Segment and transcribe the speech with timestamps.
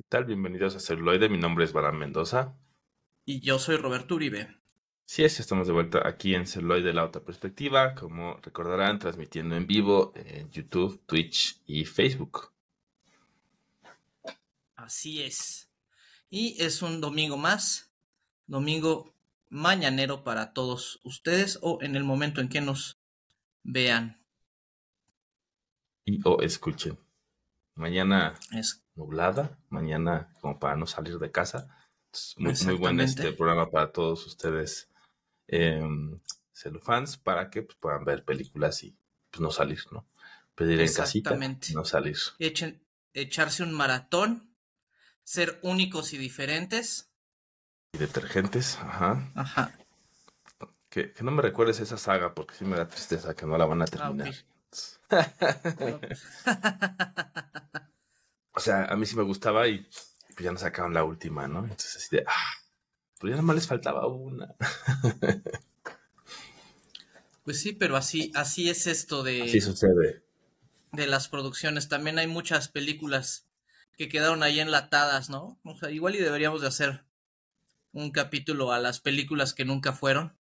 [0.00, 0.24] ¿Qué tal?
[0.24, 1.28] Bienvenidos a Celuloide.
[1.28, 2.56] Mi nombre es Barán Mendoza.
[3.26, 4.48] Y yo soy Roberto Uribe.
[5.04, 7.94] Sí, es, estamos de vuelta aquí en Celuloide La Otra Perspectiva.
[7.94, 12.50] Como recordarán, transmitiendo en vivo en YouTube, Twitch y Facebook.
[14.74, 15.70] Así es.
[16.30, 17.92] Y es un domingo más.
[18.46, 19.14] Domingo
[19.50, 22.96] mañanero para todos ustedes o en el momento en que nos
[23.62, 24.16] vean.
[26.06, 26.96] Y o escuchen.
[27.74, 31.74] Mañana es nublada, mañana como para no salir de casa.
[32.36, 34.90] muy, muy buen este programa para todos ustedes,
[35.48, 35.80] eh,
[36.52, 38.94] celufans, para que pues, puedan ver películas y
[39.30, 40.06] pues, no salir, ¿no?
[40.54, 41.34] Pedir en casita,
[41.74, 42.18] no salir.
[42.38, 42.82] Echen,
[43.14, 44.54] echarse un maratón,
[45.24, 47.10] ser únicos y diferentes.
[47.94, 49.32] Y detergentes, ajá.
[49.34, 49.72] Ajá.
[50.90, 53.80] Que, no me recuerdes esa saga porque sí me da tristeza que no la van
[53.80, 54.34] a ah, terminar.
[58.60, 59.86] o sea, a mí sí me gustaba y
[60.34, 61.60] pues ya nos sacaron la última, ¿no?
[61.60, 62.52] Entonces así de, ah,
[63.18, 64.54] pues ya nada más les faltaba una.
[67.44, 69.44] pues sí, pero así, así es esto de...
[69.44, 70.22] Así sucede.
[70.92, 71.88] De las producciones.
[71.88, 73.46] También hay muchas películas
[73.96, 75.58] que quedaron ahí enlatadas, ¿no?
[75.64, 77.04] O sea, igual y deberíamos de hacer
[77.92, 80.36] un capítulo a las películas que nunca fueron.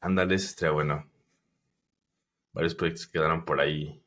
[0.00, 1.06] Ándale, estaría bueno
[2.56, 4.02] varios proyectos quedaron por ahí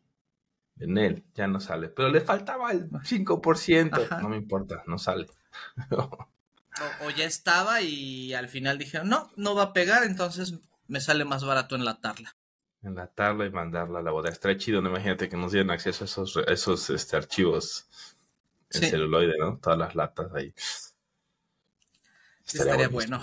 [0.79, 5.27] en él, ya no sale, pero le faltaba el 5%, no me importa, no sale.
[7.01, 10.55] o, ya estaba y al final dijeron, no, no va a pegar, entonces
[10.87, 12.35] me sale más barato enlatarla.
[12.81, 14.33] Enlatarla y mandarla a la bodega.
[14.33, 14.89] Estaría chido, ¿no?
[14.89, 17.89] Imagínate que nos dieran acceso a esos, esos este, archivos
[18.71, 19.57] en celuloide, ¿no?
[19.57, 20.53] Todas las latas ahí.
[22.45, 23.21] Estaría, bueno.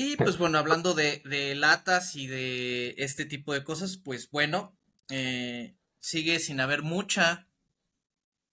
[0.00, 4.77] Y pues bueno, hablando de, latas y de este tipo de cosas, pues bueno,
[5.10, 7.48] eh, sigue sin haber mucha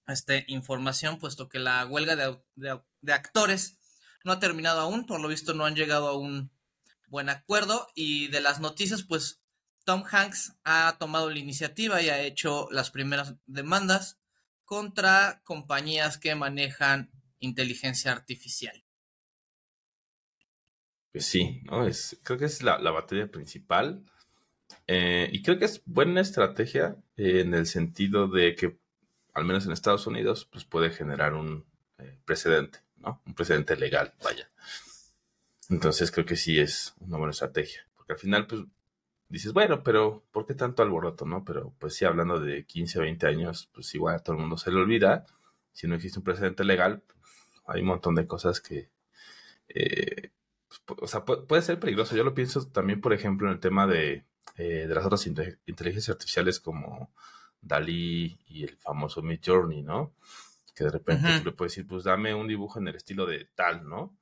[0.07, 3.77] este, información, puesto que la huelga de, actores
[4.23, 6.51] no ha terminado aún, por lo visto no han llegado a un
[7.07, 7.87] buen acuerdo.
[7.95, 9.41] Y de las noticias, pues
[9.83, 14.19] Tom Hanks ha tomado la iniciativa y ha hecho las primeras demandas
[14.63, 18.83] contra compañías que manejan inteligencia artificial.
[21.11, 21.85] Pues sí, ¿no?
[21.87, 24.03] Es, creo que es la, la batalla principal.
[24.87, 28.77] Eh, y creo que es buena estrategia eh, en el sentido de que,
[29.33, 31.65] al menos en Estados Unidos, pues puede generar un
[31.97, 33.21] eh, precedente, ¿no?
[33.25, 34.49] Un precedente legal, vaya.
[35.69, 37.87] Entonces creo que sí es una buena estrategia.
[37.95, 38.61] Porque al final, pues,
[39.29, 41.43] dices, bueno, pero ¿por qué tanto alboroto, no?
[41.43, 44.57] Pero pues sí, hablando de 15 o 20 años, pues igual a todo el mundo
[44.57, 45.25] se le olvida.
[45.73, 47.19] Si no existe un precedente legal, pues,
[47.65, 48.89] hay un montón de cosas que
[51.01, 52.15] o sea, puede, ser peligroso.
[52.15, 54.25] Yo lo pienso también, por ejemplo, en el tema de,
[54.57, 57.11] eh, de las otras inteligencias artificiales como
[57.61, 60.13] Dalí y el famoso Mid Journey, ¿no?
[60.73, 63.45] Que de repente tú le puedes decir, pues dame un dibujo en el estilo de
[63.55, 64.17] tal, ¿no?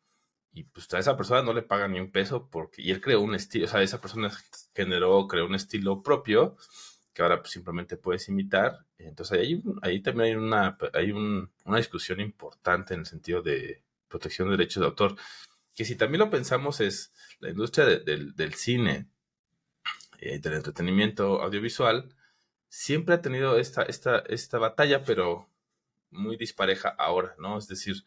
[0.52, 3.22] Y pues a esa persona no le paga ni un peso porque, y él creó
[3.22, 4.32] un estilo, o sea, esa persona
[4.76, 6.56] generó, creó un estilo propio
[7.14, 8.86] que ahora pues, simplemente puedes imitar.
[8.98, 14.50] Entonces ahí, ahí también hay una, hay una discusión importante en el sentido de protección
[14.50, 15.16] de derechos de autor
[15.76, 19.08] que si también lo pensamos es la industria del cine,
[20.26, 22.08] eh, del entretenimiento audiovisual,
[22.70, 25.50] siempre ha tenido esta, esta, esta batalla, pero
[26.12, 27.58] muy dispareja ahora, ¿no?
[27.58, 28.06] Es decir,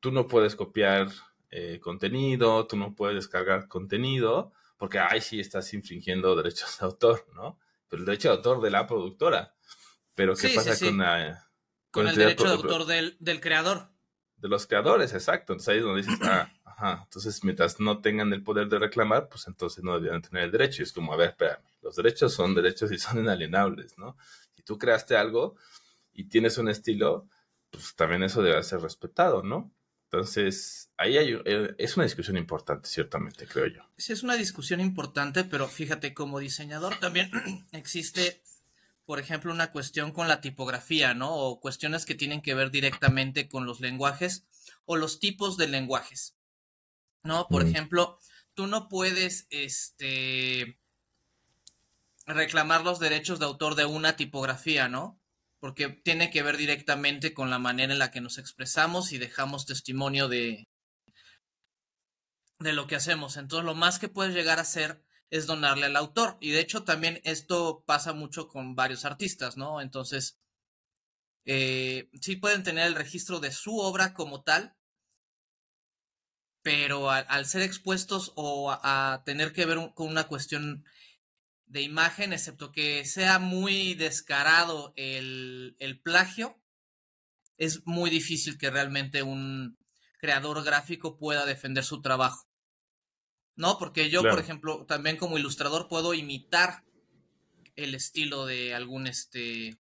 [0.00, 1.08] tú no puedes copiar
[1.50, 7.26] eh, contenido, tú no puedes descargar contenido, porque, ay, sí, estás infringiendo derechos de autor,
[7.34, 7.58] ¿no?
[7.88, 9.54] Pero el derecho de autor de la productora.
[10.14, 11.48] Pero, ¿qué pasa con la...
[11.90, 13.88] Con, el, derecho de autor del, del, creador.
[14.36, 15.52] De los creadores, exacto.
[15.52, 19.30] Entonces ahí es donde dices, ah, Ajá, entonces mientras no tengan el poder de reclamar,
[19.30, 20.82] pues entonces no deberían tener el derecho.
[20.82, 24.18] Y es como, a ver, espérame, los derechos son derechos y son inalienables, ¿no?
[24.54, 25.56] Si tú creaste algo
[26.12, 27.28] y tienes un estilo,
[27.70, 29.72] pues también eso debe ser respetado, ¿no?
[30.10, 33.82] Entonces, ahí hay, eh, es una discusión importante, ciertamente, creo yo.
[33.96, 37.30] Sí, es una discusión importante, pero fíjate, como diseñador también
[37.72, 38.42] existe,
[39.06, 41.34] por ejemplo, una cuestión con la tipografía, ¿no?
[41.34, 44.44] O cuestiones que tienen que ver directamente con los lenguajes
[44.84, 46.36] o los tipos de lenguajes.
[47.26, 47.48] ¿no?
[47.48, 48.18] Por ejemplo,
[48.54, 50.78] tú no puedes, este,
[52.26, 55.20] reclamar los derechos de autor de una tipografía, ¿no?
[55.58, 59.66] Porque tiene que ver directamente con la manera en la que nos expresamos y dejamos
[59.66, 60.66] testimonio de,
[62.58, 63.36] de lo que hacemos.
[63.36, 66.36] Entonces, lo más que puedes llegar a hacer es donarle al autor.
[66.40, 69.80] Y de hecho, también esto pasa mucho con varios artistas, ¿no?
[69.80, 70.38] Entonces,
[71.44, 74.76] eh, sí pueden tener el registro de su obra como tal,
[76.62, 80.84] pero al, ser expuestos o a, tener que ver con una cuestión
[81.66, 86.60] de imagen, excepto que sea muy descarado el, plagio,
[87.56, 89.78] es muy difícil que realmente un
[90.18, 92.45] creador gráfico pueda defender su trabajo.
[93.56, 93.78] ¿No?
[93.78, 96.84] Porque yo, por ejemplo, también como ilustrador puedo imitar
[97.74, 99.78] el estilo de algún este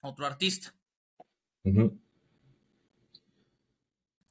[0.00, 0.74] otro artista.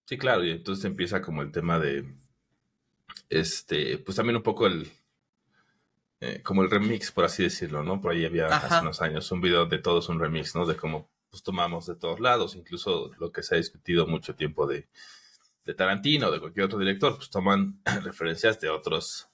[0.06, 2.06] Sí, claro, y entonces empieza como el tema de
[3.30, 4.92] este, pues también un poco el
[6.20, 8.00] eh, como el remix, por así decirlo, ¿no?
[8.00, 10.66] Por ahí había hace unos años un video de todos un remix, ¿no?
[10.66, 14.68] De cómo pues tomamos de todos lados, incluso lo que se ha discutido mucho tiempo
[14.68, 14.88] de,
[15.66, 19.30] de Tarantino, de cualquier otro director, pues toman referencias de otros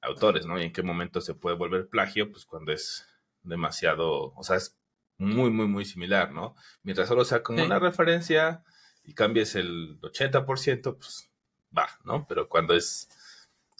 [0.00, 0.58] autores, ¿no?
[0.60, 3.06] Y en qué momento se puede volver plagio, pues cuando es
[3.42, 4.76] demasiado, o sea, es
[5.18, 6.54] muy, muy, muy similar, ¿no?
[6.82, 8.64] Mientras solo sea como una referencia
[9.04, 11.30] y cambies el 80%, pues
[11.76, 12.26] va, ¿no?
[12.26, 13.08] Pero cuando es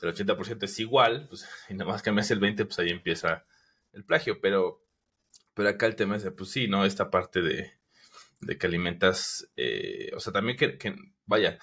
[0.00, 3.44] el 80% es igual, pues y nada más cambias el 20%, pues ahí empieza
[3.92, 4.40] el plagio.
[4.40, 4.84] Pero,
[5.54, 6.84] pero acá el tema es de, pues sí, ¿no?
[6.84, 7.72] Esta parte de,
[8.40, 10.94] de que alimentas, eh, o sea, también que, que
[11.26, 11.58] vaya,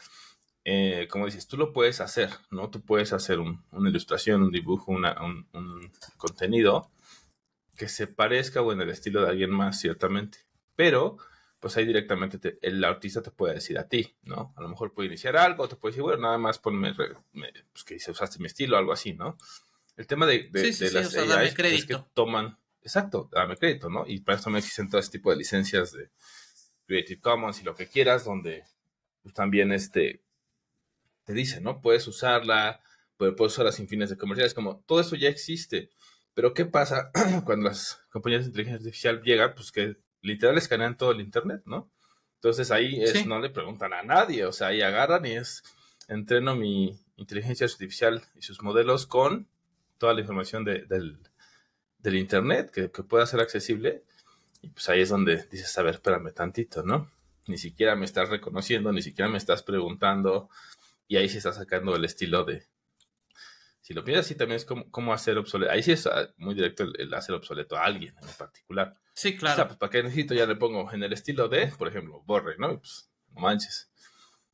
[0.65, 2.69] eh, como dices, tú lo puedes hacer, ¿no?
[2.69, 5.05] Tú puedes hacer una ilustración, un dibujo, un,
[5.53, 6.91] un, contenido
[7.77, 10.39] que se parezca o en el estilo de alguien más, ciertamente.
[10.75, 11.17] Pero
[11.59, 14.53] pues ahí directamente el artista te puede decir a ti, ¿no?
[14.55, 17.95] A lo mejor puede iniciar algo, te puede decir, bueno, nada más ponme, pues que
[17.95, 19.37] dice, usaste mi estilo, algo así, ¿no?
[19.97, 24.05] El tema de, de, sí, las es que toman, exacto, dame crédito, ¿no?
[24.07, 26.09] Y para eso también existen todo este tipo de licencias de
[26.85, 28.63] Creative Commons y lo que quieras, donde
[29.23, 30.21] pues, también este,
[31.25, 31.81] te dice, ¿no?
[31.81, 32.81] Puedes usarla,
[33.17, 35.89] puedes usarla sin fines de comerciales, como todo eso ya existe.
[36.33, 37.11] Pero ¿qué pasa
[37.45, 39.53] cuando las compañías de inteligencia artificial llegan?
[39.55, 41.91] Pues que literal escanean todo el internet, ¿no?
[42.35, 45.61] Entonces ahí es, no le preguntan a nadie, o sea, ahí agarran y es,
[46.07, 49.47] entreno mi inteligencia artificial y sus modelos con
[49.97, 51.19] toda la información del,
[52.15, 54.03] internet que, pueda ser accesible.
[54.61, 57.11] Y pues ahí es donde dices, a ver, espérame tantito, ¿no?
[57.49, 60.49] Ni siquiera me estás reconociendo, ni siquiera me estás preguntando.
[61.07, 62.67] Y ahí se está sacando el estilo de,
[63.89, 65.71] si lo piensas así también es como, como hacer obsoleto.
[65.71, 68.95] Ahí sí es ah, muy directo el, hacer obsoleto a alguien en particular.
[69.15, 69.53] Sí, claro.
[69.53, 72.21] O sea, pues para qué necesito ya le pongo en el estilo de, por ejemplo,
[72.23, 72.77] borre, ¿no?
[72.77, 73.89] pues no manches.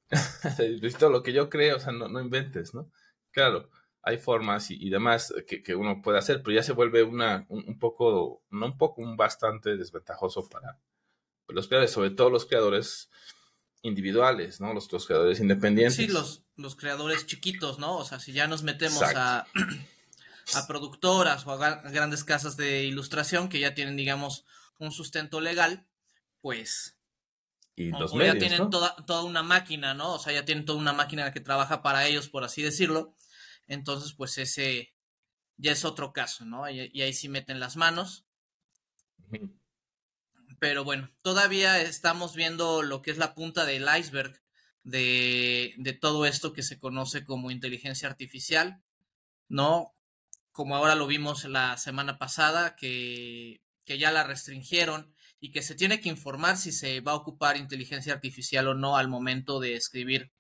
[0.58, 2.90] Necesito lo que yo creo, o sea, no, no inventes, ¿no?
[3.32, 3.70] Claro,
[4.04, 7.78] hay formas y, demás que, que, uno puede hacer, pero ya se vuelve una, un,
[7.78, 10.80] poco, no un poco, un bastante desventajoso para
[11.48, 13.10] los creadores, sobre todo los creadores
[13.82, 14.74] individuales, ¿no?
[14.74, 15.96] Los, creadores independientes.
[15.96, 17.98] Sí, los, los creadores chiquitos, ¿no?
[17.98, 19.46] O sea, si ya nos metemos a,
[20.54, 24.46] a productoras o a grandes casas de ilustración que ya tienen, digamos,
[24.80, 25.88] un sustento legal,
[26.42, 26.98] pues...
[27.78, 30.14] Y los ya tienen toda, toda una máquina, ¿no?
[30.14, 33.14] O sea, ya tienen toda una máquina que trabaja para ellos, por así decirlo.
[33.68, 34.94] Entonces, pues ese
[35.58, 36.70] ya es otro caso, ¿no?
[36.70, 38.26] Y, y ahí sí meten las manos.
[40.60, 44.42] Pero bueno, todavía estamos viendo lo que es la punta del iceberg
[44.84, 48.82] de, todo esto que se conoce como inteligencia artificial,
[49.48, 49.94] ¿no?
[50.52, 55.76] Como ahora lo vimos la semana pasada, que, que ya la restringieron y que se
[55.76, 59.76] tiene que informar si se va a ocupar inteligencia artificial o no al momento de
[59.76, 60.32] escribir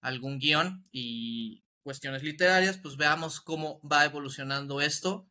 [0.00, 5.28] algún guion y cuestiones literarias, pues veamos cómo va evolucionando esto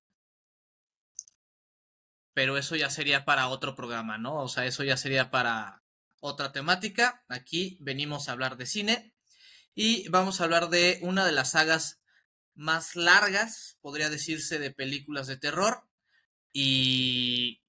[2.38, 4.36] pero eso ya sería para otro programa, ¿no?
[4.36, 5.82] O sea, eso ya sería para
[6.20, 7.26] otra temática.
[7.30, 9.12] Aquí venimos a hablar de cine
[9.74, 12.00] y vamos a hablar de una de las sagas
[12.54, 15.82] más largas, podría decirse, de películas de terror
[16.54, 17.64] y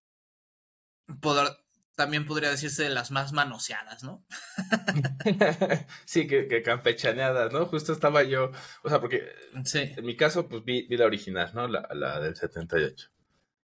[1.95, 4.27] también podría decirse de las más manoseadas, ¿no?
[6.05, 7.65] sí, que, campechaneadas, ¿no?
[7.65, 9.33] Justo estaba yo, o sea, porque
[9.73, 11.69] en mi caso, pues vi, la original, ¿no?
[11.69, 13.09] La, la del 78.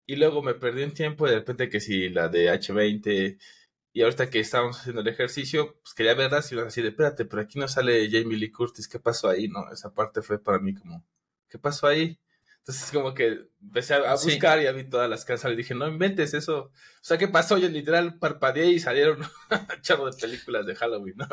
[0.06, 3.38] Y luego me perdí un tiempo y de repente que si la de H20
[3.92, 7.42] y ahorita que estábamos haciendo el ejercicio, pues quería verlas y así de, espérate, pero
[7.42, 9.49] aquí no sale Jamie Lee Curtis, ¿qué pasó ahí?
[9.49, 11.04] No, esa parte fue para mí como,
[11.49, 12.18] ¿qué pasó ahí?
[12.66, 16.33] Entonces como que empecé a, buscar y vi todas las casas y dije, no inventes
[16.33, 16.59] eso.
[16.59, 17.59] O sea, ¿qué pasó?
[17.59, 21.26] Yo literal parpadeé y salieron un charro de películas de Halloween, ¿no?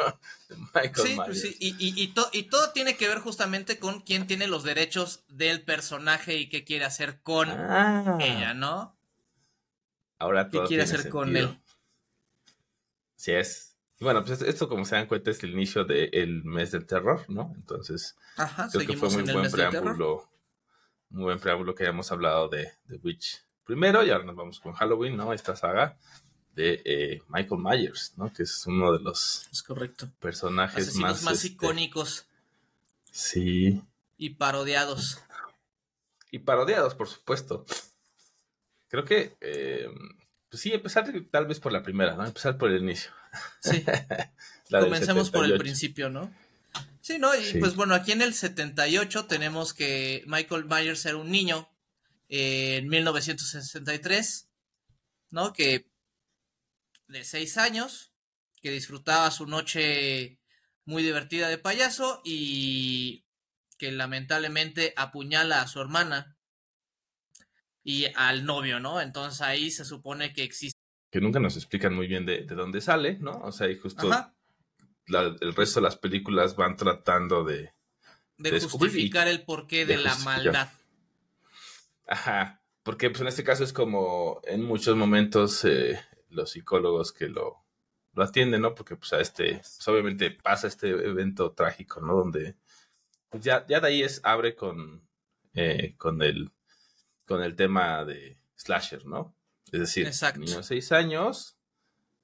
[0.50, 4.01] De Michael sí, pues sí, y, y, y, y, todo tiene que ver justamente con
[4.01, 8.17] quién tiene los derechos del personaje y qué quiere hacer con ah.
[8.19, 9.00] ella, ¿no?
[10.19, 11.57] Ahora todo ¿Qué quiere hacer con él?
[13.15, 13.77] Sí es.
[14.01, 17.53] Bueno, pues esto como se dan cuenta es el inicio del mes del terror, ¿no?
[17.55, 20.29] Entonces, Ajá, creo que fue muy buen preámbulo
[21.11, 24.73] muy buen preámbulo que hayamos hablado de The Witch primero y ahora nos vamos con
[24.73, 25.33] Halloween, ¿no?
[25.33, 25.97] Esta saga
[26.55, 28.31] de eh, Michael Myers, ¿no?
[28.33, 30.09] Que es uno de los es correcto.
[30.19, 32.25] personajes más, más este, icónicos.
[33.11, 33.81] Sí.
[34.17, 35.21] Y parodiados.
[36.31, 37.65] Y parodiados, por supuesto.
[38.89, 39.87] Creo que eh,
[40.49, 42.25] pues sí, empezar tal vez por la primera, ¿no?
[42.25, 43.11] Empezar por el inicio.
[43.61, 43.85] Sí.
[44.69, 46.33] Comencemos por el principio, ¿no?
[47.11, 47.35] Sí, ¿no?
[47.35, 51.69] Y pues bueno, aquí en el 78 tenemos que Michael Myers era un niño
[52.29, 54.49] eh, en 1963,
[55.31, 55.51] ¿no?
[55.51, 55.91] Que
[57.09, 58.13] de seis años,
[58.61, 60.39] que disfrutaba su noche
[60.85, 63.25] muy divertida de payaso y
[63.77, 66.37] que lamentablemente apuñala a su hermana
[67.83, 69.01] y al novio, ¿no?
[69.01, 70.79] Entonces ahí se supone que existe.
[71.11, 73.41] Que nunca nos explican muy bien de, dónde sale, ¿no?
[73.41, 74.09] O sea, y justo
[75.19, 77.73] el resto de las películas van tratando de...
[78.37, 80.69] De, justificar el porqué de, la maldad.
[82.07, 85.99] Ajá, porque pues en este caso es como en muchos momentos eh,
[86.29, 87.63] los psicólogos que lo,
[88.13, 88.73] lo atienden, ¿no?
[88.73, 92.15] Porque pues a este, pues, obviamente pasa este evento trágico, ¿no?
[92.15, 92.55] Donde
[93.29, 95.07] pues, ya, ya de ahí es, abre con,
[95.53, 96.51] eh, con el
[97.31, 99.33] con el tema de slasher, ¿no?
[99.71, 101.55] Es decir, niño de seis años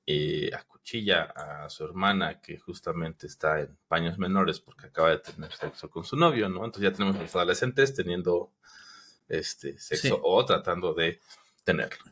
[0.10, 5.52] eh, acuchilla a su hermana que justamente está en paños menores porque acaba de tener
[5.52, 6.66] sexo con su novio, ¿no?
[6.66, 8.54] Entonces ya tenemos a los adolescentes teniendo
[9.28, 11.20] este sexo o tratando de
[11.64, 12.06] tenerlo.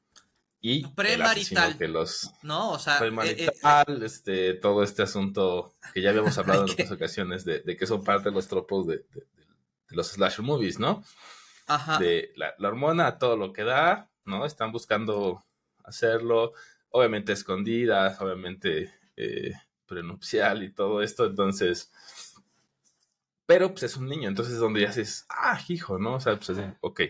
[0.60, 1.78] Y premarital.
[1.78, 6.38] Que los, no, o sea, premarital, eh, eh, este, todo este asunto que ya habíamos
[6.38, 10.44] hablado en otras ocasiones de, que son parte de los tropos de, de los slasher
[10.44, 11.04] movies, ¿no?
[12.00, 14.46] de la, hormona todo lo que da, ¿no?
[14.46, 15.44] Están buscando
[15.84, 16.54] hacerlo,
[16.96, 19.52] obviamente escondidas, obviamente eh,
[19.86, 21.92] prenupcial y todo esto, entonces,
[23.46, 26.16] pero pues es un niño, entonces es donde ya dices, ah, hijo, ¿no?
[26.16, 27.02] O sea, pues ok,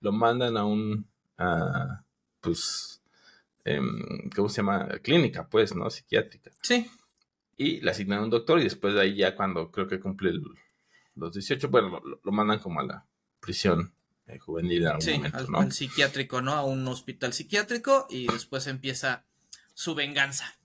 [0.00, 1.08] lo mandan a un,
[2.42, 3.02] pues,
[3.64, 4.88] em, ¿cómo se llama?
[5.02, 5.88] Clínica, pues, ¿no?
[5.88, 6.50] Psiquiátrica.
[6.60, 6.90] Sí.
[7.56, 10.34] Y le asignan a un doctor y después de ahí ya cuando creo que cumple
[11.14, 13.06] los 18, bueno, lo mandan como a la
[13.40, 13.94] prisión
[14.26, 16.52] eh, juvenil en algún momento, al, al psiquiátrico, ¿no?
[16.52, 19.24] A un hospital psiquiátrico y después empieza
[19.80, 20.60] su venganza.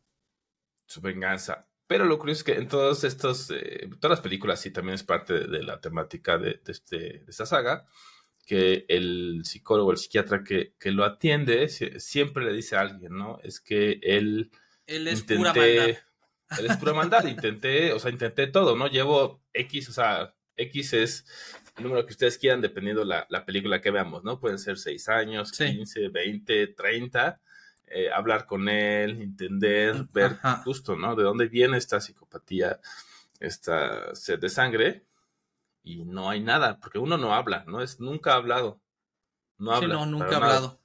[0.85, 1.69] Su venganza.
[1.87, 5.03] Pero lo curioso es que en todos estos, eh, todas las películas, sí, también es
[5.03, 7.85] parte de, la temática de, este, de esta saga,
[8.45, 13.39] que el psicólogo, el psiquiatra que, que, lo atiende, siempre le dice a alguien, ¿no?
[13.41, 14.51] Es que él...
[14.85, 15.97] Él es pura maldad.
[16.59, 18.87] Él es pura maldad, intenté, o sea, intenté todo, ¿no?
[18.87, 21.25] Llevo X, o sea, X es
[21.77, 24.41] el número que ustedes quieran, dependiendo la, la película que veamos, ¿no?
[24.41, 27.41] Pueden ser 6 años, 15, 20, 30.
[28.13, 31.15] Hablar con él, entender, ver justo, ¿no?
[31.15, 32.79] De dónde viene esta psicopatía,
[33.39, 35.05] esta sed de sangre.
[35.83, 37.81] Y no hay nada, porque uno no habla, ¿no?
[37.81, 38.79] Es nunca ha hablado.
[39.57, 39.93] No habla.
[39.93, 40.79] no, nunca ha hablado.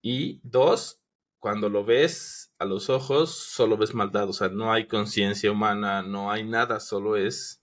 [0.00, 1.00] Y dos,
[1.38, 4.28] cuando lo ves a los ojos, solo ves maldad.
[4.28, 7.60] O sea, no hay conciencia humana, no hay nada, solo es.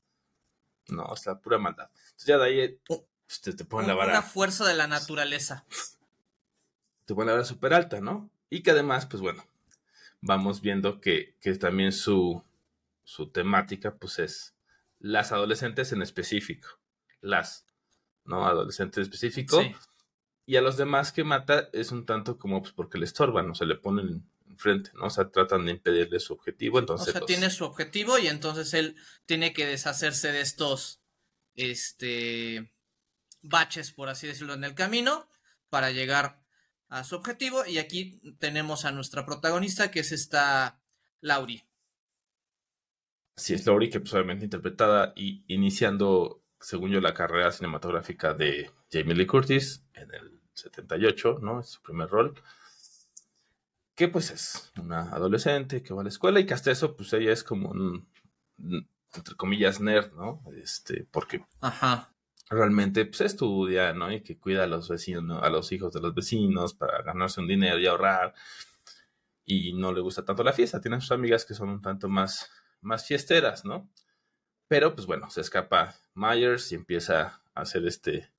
[0.90, 1.90] No, o sea, pura maldad
[2.26, 3.02] ya de ahí pues,
[3.42, 4.12] te, te ponen la vara.
[4.12, 5.66] Una fuerza de la naturaleza.
[7.06, 8.30] Te ponen la vara súper alta, ¿no?
[8.54, 9.44] Y que además, pues bueno,
[10.22, 12.44] vamos viendo que, que también su,
[13.04, 14.54] su temática, pues es
[15.00, 16.70] las adolescentes en específico.
[17.20, 17.66] Las,
[18.26, 18.46] ¿no?
[18.46, 19.60] Adolescentes en específico.
[20.46, 23.56] Y a los demás que mata es un tanto como pues porque le estorban, o
[23.56, 25.06] se le ponen enfrente, ¿no?
[25.06, 27.08] O sea, tratan de impedirle su objetivo, entonces...
[27.08, 28.96] O sea, tiene su objetivo y entonces él
[29.26, 31.02] tiene que deshacerse de estos
[31.56, 32.72] este,
[33.42, 35.28] baches, por así decirlo, en el camino
[35.72, 36.43] para llegar
[36.94, 37.66] a su objetivo.
[37.66, 40.80] Y aquí tenemos a nuestra protagonista, que es esta
[41.22, 41.66] Laurie.
[43.36, 48.72] Sí, es Laurie, que pues, obviamente interpretada y iniciando, según yo, la carrera cinematográfica de
[48.92, 51.62] Jamie Lee Curtis en el 78, ¿no?
[51.62, 52.36] Es su primer rol.
[53.96, 57.12] Que pues es una adolescente que va a la escuela y que hasta eso, pues
[57.14, 58.08] ella es como un,
[59.14, 60.44] entre comillas, nerd, ¿no?
[60.62, 61.44] Este, porque
[62.54, 64.12] realmente pues estudia, ¿no?
[64.12, 67.48] Y que cuida a los vecinos, a los hijos de los vecinos para ganarse un
[67.48, 68.34] dinero y ahorrar.
[69.46, 70.82] Y no le gusta tanto la fiesta.
[70.82, 72.50] Tiene sus amigas que son un tanto más,
[72.82, 73.90] más fiesteras, ¿no?
[74.68, 78.32] Pero, pues bueno, se escapa Myers y empieza a hacer este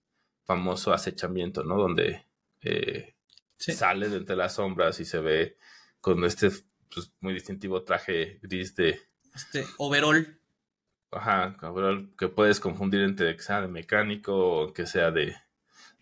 [0.44, 1.76] famoso acechamiento, ¿no?
[1.76, 2.26] Donde
[2.62, 3.14] eh,
[3.56, 5.58] sale de entre las sombras y se ve
[6.00, 6.50] con este
[6.92, 9.00] pues, muy distintivo traje gris de...
[9.34, 10.38] Este overall
[11.16, 11.56] ajá,
[12.18, 15.36] que puedes confundir entre que sea de mecánico o que sea de,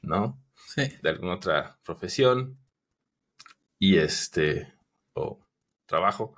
[0.00, 0.40] ¿no?
[0.66, 0.82] Sí.
[1.02, 2.58] De alguna otra profesión.
[3.78, 4.72] Y este,
[5.14, 5.38] o
[5.86, 6.34] trabajo.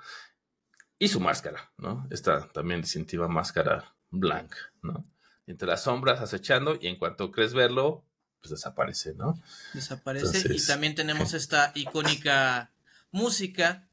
[0.98, 2.06] Y su máscara, ¿no?
[2.10, 5.04] Esta también distintiva máscara blanca, ¿no?
[5.46, 8.04] Entre las sombras acechando y en cuanto crees verlo,
[8.40, 9.40] pues desaparece, ¿no?
[9.74, 12.70] Desaparece y también tenemos esta icónica
[13.10, 13.88] música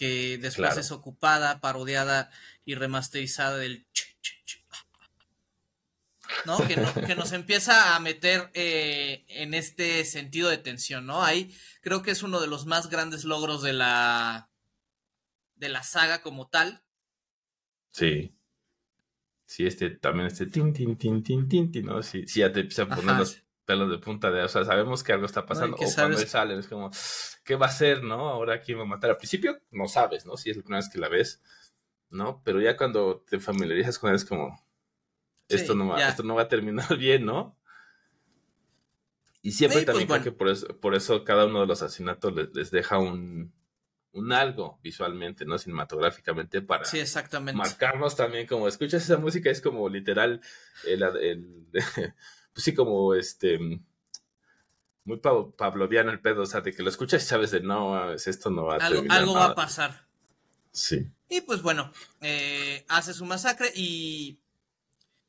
[0.00, 2.30] que después es ocupada, parodiada
[2.64, 3.86] y remasterizada del
[6.46, 6.56] ¿no?
[7.06, 11.22] Que, nos empieza a meter eh, en este sentido de tensión, ¿no?
[11.22, 14.48] Ahí creo que es uno de los más grandes logros de la
[15.56, 16.82] de la saga como tal.
[17.92, 18.34] Sí.
[19.44, 22.02] Sí, este, también este tin, tin, tin, tin, tin, tin, ¿no?
[22.02, 25.04] Sí, sí ya te empieza a poner los pelos de punta de, o sea, sabemos
[25.04, 25.76] que algo está pasando.
[25.76, 26.90] o cuando él sale, es como,
[27.44, 28.28] ¿qué va a hacer, no?
[28.28, 29.10] Ahora quién va a matar.
[29.10, 30.36] Al principio no sabes, ¿no?
[30.36, 31.40] Si es la primera vez que la ves,
[32.08, 32.42] ¿no?
[32.44, 34.60] Pero ya cuando te familiarizas con él es como,
[35.46, 37.56] esto, no va, esto no va a terminar bien, ¿no?
[39.40, 42.34] Y siempre también pues, creo que por eso, por eso cada uno de los asesinatos
[42.52, 43.52] les deja un,
[44.10, 45.58] un algo visualmente, ¿no?
[45.58, 47.56] Cinematográficamente para sí, exactamente.
[47.56, 50.40] marcarnos también como escuchas esa música es como literal
[50.84, 51.72] el, el
[52.60, 53.58] pues sí como este
[55.04, 58.50] muy pavloviano el pedo, o sea, de que lo escuchas y sabes de no, esto
[58.50, 60.06] no va a algo, algo va a pasar.
[60.70, 61.10] Sí.
[61.30, 61.90] Y pues bueno,
[62.20, 64.42] eh, hace su masacre y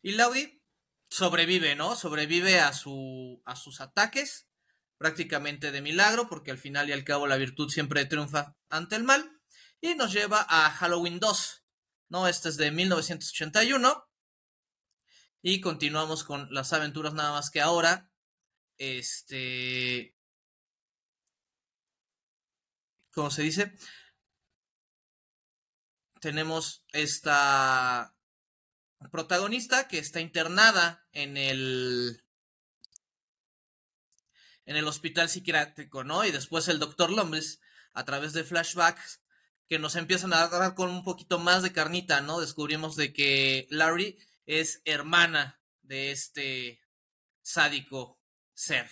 [0.02, 0.62] y Laudi
[1.08, 1.96] sobrevive, ¿no?
[1.96, 4.50] Sobrevive a su a sus ataques
[4.98, 9.06] prácticamente de milagro, porque al final y al cabo la virtud siempre triunfa ante el
[9.06, 9.40] mal,
[9.80, 11.64] y nos lleva a Halloween 2,
[12.10, 12.28] ¿no?
[12.28, 14.11] Este es de 1981,
[15.42, 18.10] y continuamos con las aventuras nada más que ahora,
[18.78, 20.16] este...
[23.14, 23.74] ¿Cómo se dice?
[26.22, 28.16] Tenemos esta
[29.12, 32.24] protagonista que está internada en el
[34.66, 36.24] en el hospital psiquiátrico, ¿no?
[36.24, 37.60] Y después el doctor Lombres,
[37.94, 39.22] a través de flashbacks,
[39.68, 42.40] que nos empiezan a dar con un poquito más de carnita, ¿no?
[42.40, 46.80] Descubrimos de que Larry es hermana de este
[47.42, 48.20] sádico
[48.54, 48.88] ser.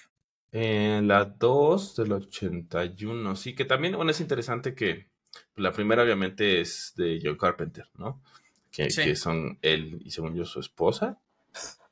[0.52, 5.10] En la 2 del 81, sí, que también, bueno, es interesante que
[5.56, 8.24] la primera obviamente es de John Carpenter, ¿no?
[8.72, 11.20] Que, son él y según yo su esposa.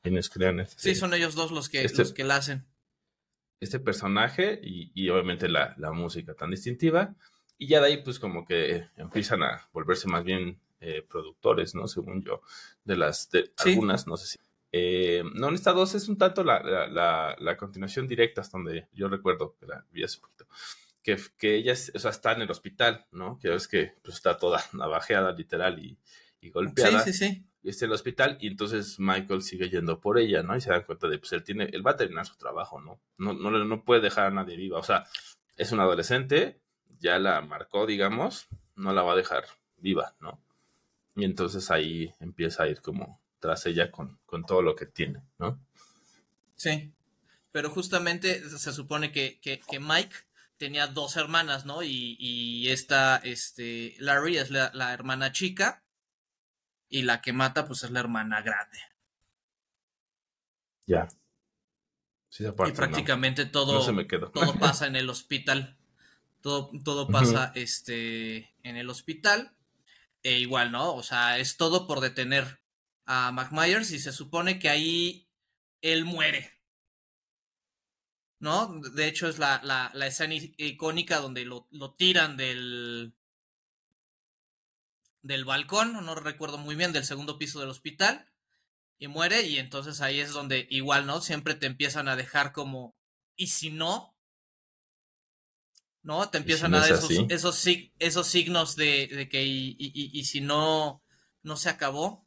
[0.02, 2.66] Quienes crean este, Sí, son ellos dos los que, este los que la hacen
[3.60, 7.16] este personaje y, obviamente la, música tan distintiva.
[7.58, 11.88] Y ya de ahí, pues como que empiezan a volverse más bien eh, productores, ¿no?
[11.88, 12.42] Según yo,
[12.84, 14.38] de las, de algunas, no sé si.
[14.72, 19.56] Eh, no, en esta dos es un tanto la, continuación directa, hasta donde yo recuerdo
[19.60, 20.48] que la vi hace poquito.
[21.02, 23.40] Que, que ella o sea, está en el hospital, ¿no?
[23.40, 25.98] Que es que pues, está toda navajeada, literal, y,
[26.42, 27.02] y golpeada.
[27.02, 30.42] Sí, sí, sí y está en el hospital y entonces Michael sigue yendo por ella,
[30.42, 30.56] ¿no?
[30.56, 33.02] Y se dan cuenta de, pues él tiene, él va a terminar su trabajo, ¿no?
[33.18, 35.06] No, no, no puede dejar a nadie viva, o sea,
[35.58, 36.62] es un adolescente,
[36.98, 39.44] ya la marcó, digamos, no la va a dejar
[39.76, 40.42] viva, ¿no?
[41.18, 45.22] Y entonces ahí empieza a ir como tras ella con, con todo lo que tiene,
[45.40, 45.60] ¿no?
[46.56, 46.94] Sí,
[47.52, 50.16] pero justamente se supone que, que, Mike
[50.58, 51.84] tenía dos hermanas, ¿no?
[51.84, 55.84] Y, y esta, este, Larry es la, la hermana chica
[56.88, 58.78] y la que mata pues es la hermana grande.
[60.86, 61.10] Ya.
[62.40, 63.86] y prácticamente todo,
[64.32, 65.76] todo pasa en el hospital.
[66.42, 69.57] Todo, todo pasa este, en el hospital.
[70.28, 70.94] E igual, ¿no?
[70.94, 72.60] O sea, es todo por detener
[73.06, 75.32] a McMyers y se supone que ahí
[75.82, 76.52] él muere.
[78.42, 78.82] ¿No?
[78.82, 83.16] De hecho, es la, la, la escena icónica donde lo, lo tiran del,
[85.22, 88.30] del balcón, no recuerdo muy bien, del segundo piso del hospital,
[89.00, 91.22] y muere, y entonces ahí es donde igual, ¿no?
[91.22, 92.98] Siempre te empiezan a dejar como,
[93.38, 94.17] ¿y si no?
[96.08, 96.30] ¿No?
[96.30, 97.68] Te empiezan a dar esos, esos,
[98.00, 101.04] esos, signos de, que, y, y, si no,
[101.44, 102.26] no se acabó.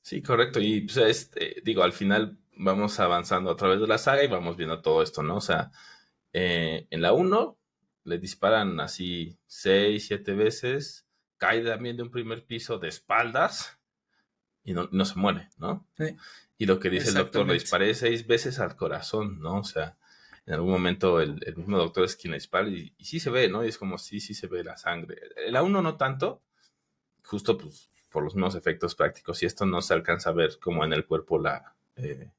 [0.00, 4.24] Sí, correcto, y pues, este, digo, al final vamos avanzando a través de la saga
[4.24, 5.36] y vamos viendo todo esto, ¿no?
[5.36, 5.70] O sea,
[6.32, 7.58] eh, en la 1
[8.04, 11.04] le disparan así 6, 7 veces
[11.36, 13.78] cae también de un primer piso de espaldas
[14.64, 15.86] y no, se muere, ¿no?
[15.98, 16.16] Sí.
[16.56, 19.58] Y lo que dice el doctor, le disparé seis veces al corazón, ¿no?
[19.58, 19.97] O sea,
[20.48, 23.62] en algún momento el, mismo doctor es quien dispara y, sí se ve, ¿no?
[23.62, 25.20] Y es como, sí, sí se ve la sangre.
[25.36, 26.42] El A1 no tanto,
[27.22, 30.86] justo pues, por los mismos efectos prácticos, y esto no se alcanza a ver como
[30.86, 32.32] en el cuerpo la, eh,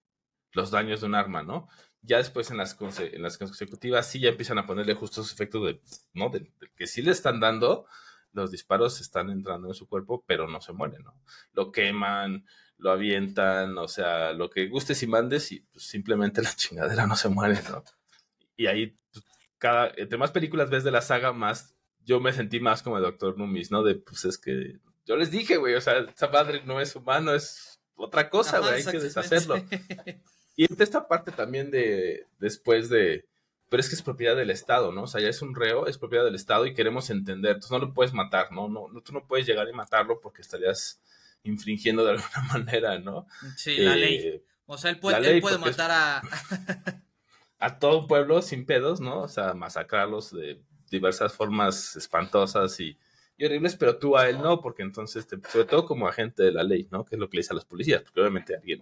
[0.53, 1.69] los daños de un arma, ¿no?
[2.01, 5.81] Ya después en las, en las consecutivas sí ya empiezan a ponerle justos efectos de,
[6.13, 6.29] ¿no?
[6.29, 7.85] de que sí le están dando,
[8.31, 11.13] los disparos están entrando en su cuerpo, pero no se muere, ¿no?
[11.53, 12.45] Lo queman,
[12.77, 17.15] lo avientan, o sea, lo que gustes y mandes y pues, simplemente la chingadera no
[17.15, 17.83] se muere, ¿no?
[18.59, 19.23] Y ahí, pues,
[19.57, 23.03] cada, entre más películas ves de la saga, más yo me sentí más como el
[23.03, 23.83] Doctor Numis, ¿no?
[23.83, 27.33] De, pues es que yo les dije, güey, o sea, esa madre no es humano,
[27.33, 29.55] es otra cosa, güey, hay que deshacerlo.
[30.57, 33.25] Y esta parte también de, después de,
[33.69, 35.03] pero es que es propiedad del Estado, ¿no?
[35.03, 37.51] O sea, ya es un reo, es propiedad del Estado y queremos entender.
[37.51, 38.67] Entonces no lo puedes matar, ¿no?
[38.67, 41.01] no, no tú no puedes llegar y matarlo porque estarías
[41.43, 43.25] infringiendo de alguna manera, ¿no?
[43.55, 44.17] Sí, la ley.
[44.17, 46.21] Eh, O sea, él puede, puede matar a...
[47.59, 49.21] a todo un pueblo sin pedos, ¿no?
[49.21, 52.97] O sea, masacrarlos de diversas formas espantosas y,
[53.41, 56.87] horribles, pero tú a él no, porque entonces, sobre todo como agente de la ley,
[56.91, 57.05] ¿no?
[57.05, 58.81] Que es lo que le dice a los policías, porque obviamente alguien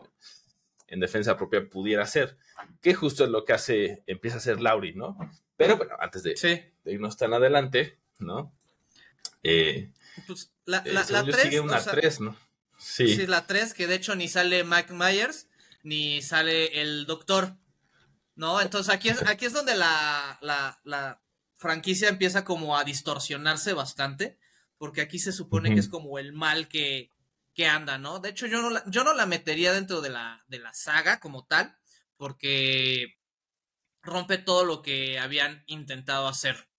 [0.87, 2.37] en defensa propia pudiera hacer,
[2.81, 5.17] que justo es lo que hace, empieza a hacer Lauri, ¿no?
[5.57, 8.51] Pero bueno, antes de, irnos tan adelante, ¿no?
[9.43, 9.91] Eh,
[10.25, 12.37] pues la, eh, la, la 3, sigue una 3, ¿no?
[12.77, 13.15] Sí.
[13.15, 15.47] sí, la 3, que de hecho ni sale Mike Myers,
[15.83, 17.53] ni sale el doctor,
[18.37, 18.61] ¿no?
[18.61, 21.21] Entonces aquí es, aquí es donde la, la,
[21.55, 24.37] franquicia empieza como a distorsionarse bastante,
[24.77, 27.11] porque aquí se supone que es como el mal que,
[27.55, 28.19] que anda, ¿no?
[28.19, 31.19] De hecho, yo no la, yo no la metería dentro de la, de la saga
[31.19, 31.75] como tal,
[32.15, 33.17] porque
[34.03, 36.69] rompe todo lo que habían intentado hacer.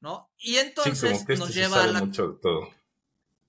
[0.00, 0.32] ¿No?
[0.38, 2.00] Y entonces nos lleva a la,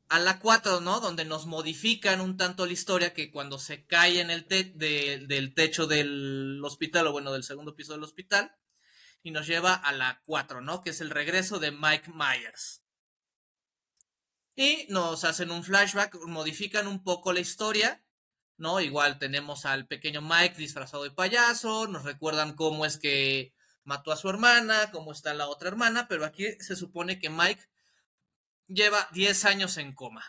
[0.09, 0.99] a la 4, ¿no?
[0.99, 5.85] Donde nos modifican un tanto la historia que cuando se cae en el del techo
[5.85, 8.55] del hospital, o bueno, del segundo piso del hospital,
[9.21, 10.81] y nos lleva a la 4, ¿no?
[10.81, 12.81] Que es el regreso de Mike Myers.
[14.55, 18.03] Y nos hacen un flashback, modifican un poco la historia,
[18.57, 18.81] ¿no?
[18.81, 24.17] Igual tenemos al pequeño Mike disfrazado de payaso, nos recuerdan cómo es que mató a
[24.17, 27.69] su hermana, cómo está la otra hermana, pero aquí se supone que Mike
[28.69, 30.23] lleva 10 años en coma.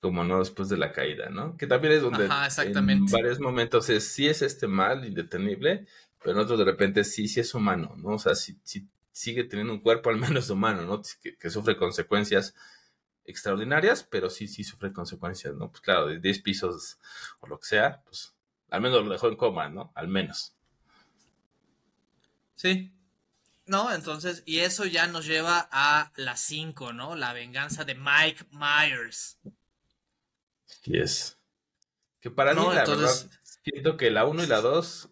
[0.00, 1.56] Como no después de la caída, ¿no?
[1.56, 5.86] Que también es donde en varios momentos es, sí es este mal indetenible,
[6.20, 8.14] pero en otros de repente sí, sí es humano, ¿no?
[8.14, 11.02] O sea, sí, sí sigue teniendo un cuerpo al menos humano, ¿no?
[11.38, 12.54] Que, sufre consecuencias
[13.26, 15.70] extraordinarias, pero sí, sí sufre consecuencias, ¿no?
[15.70, 16.98] Pues claro, de 10 pisos
[17.40, 18.34] o lo que sea, pues
[18.70, 19.92] al menos lo dejó en coma, ¿no?
[19.94, 20.54] Al menos.
[22.54, 22.90] Sí.
[23.66, 27.16] No, entonces, y eso ya nos lleva a la 5, ¿no?
[27.16, 29.38] La venganza de Mike Myers.
[30.66, 31.38] Sí es.
[32.20, 33.30] Que para mí, la verdad,
[33.62, 35.10] siento que la 1 y la 2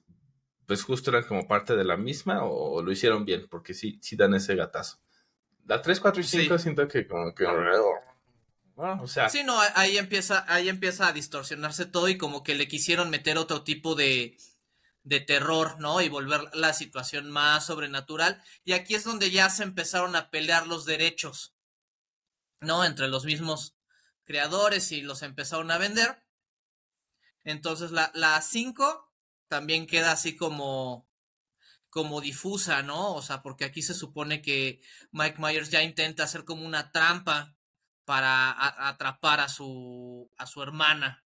[0.72, 4.16] pues justo eran como parte de la misma o, lo hicieron bien, porque sí, sí
[4.16, 4.98] dan ese gatazo.
[5.66, 7.44] La 3, 4 y 5 siento que como que...
[7.44, 9.28] o sea...
[9.28, 13.36] Sí, no, ahí empieza, ahí empieza a distorsionarse todo y como que le quisieron meter
[13.36, 14.38] otro tipo de,
[15.04, 16.00] de terror, ¿no?
[16.00, 18.42] Y volver la situación más sobrenatural.
[18.64, 21.54] Y aquí es donde ya se empezaron a pelear los derechos,
[22.60, 22.84] ¿no?
[22.84, 23.74] Entre los mismos
[24.24, 26.22] creadores y los empezaron a vender.
[27.44, 29.12] Entonces la 5
[29.48, 31.08] también queda así como
[31.92, 33.12] como difusa, ¿no?
[33.12, 37.54] O sea, porque aquí se supone que Mike Myers ya intenta hacer como una trampa
[38.06, 41.22] para atrapar a su a su hermana.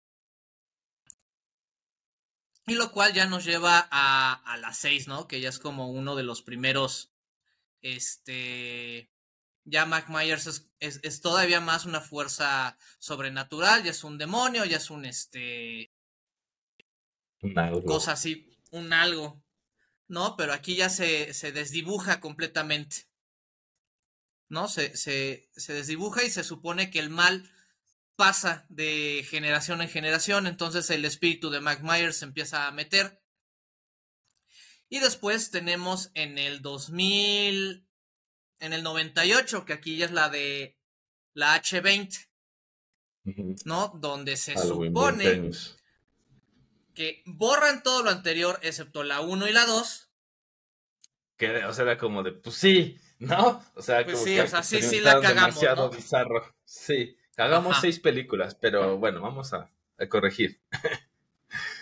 [2.66, 5.28] Y lo cual ya nos lleva a, a las seis, ¿no?
[5.28, 7.12] Que ya es como uno de los primeros.
[7.82, 9.12] Este.
[9.66, 14.66] Ya Mike Myers es, es, es, todavía más una fuerza sobrenatural, ya es un demonio,
[14.66, 15.94] ya es un este.
[17.42, 17.84] Un algo.
[17.84, 19.42] Cosa así, un algo.
[20.08, 20.36] ¿No?
[20.38, 23.08] Pero aquí ya se, se desdibuja completamente.
[24.50, 24.68] ¿No?
[24.68, 27.50] Se, se, se desdibuja y se supone que el mal
[28.16, 30.48] pasa de generación en generación.
[30.48, 33.22] Entonces el espíritu de Mike Myers se empieza a meter.
[34.90, 37.88] Y después tenemos en el 2000,
[38.60, 40.78] en el 98, que aquí ya es la de
[41.34, 42.30] la H20,
[43.66, 43.92] ¿no?
[43.96, 45.52] Donde se supone
[46.94, 50.12] que borran todo lo anterior excepto la 1 y la 2.
[51.38, 53.66] Que, o sea, era como de, pues sí, ¿no?
[53.74, 55.56] O sea, pues sí, o sea, sí, sí la cagamos.
[55.56, 56.56] Demasiado bizarro.
[56.66, 59.70] Sí, cagamos seis películas, pero bueno, vamos a,
[60.10, 60.60] corregir.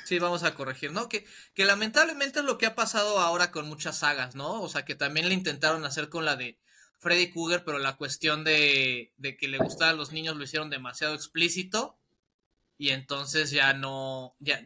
[0.04, 1.08] Sí, vamos a corregir, ¿no?
[1.08, 4.62] Que, que lamentablemente es lo que ha pasado ahora con muchas sagas, ¿no?
[4.62, 6.60] O sea, que también le intentaron hacer con la de
[7.00, 11.16] Freddy Krueger, pero la cuestión de, de que le gustaban los niños lo hicieron demasiado
[11.16, 11.98] explícito
[12.78, 14.62] y entonces ya no, ya,